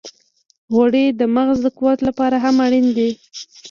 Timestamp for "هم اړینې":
2.43-2.91